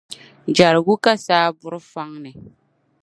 Jɛrigu 0.55 0.95
ka 1.03 1.13
saa 1.25 1.47
buri 1.59 1.79
fɔŋ 1.91 2.09
ni. 2.23 2.31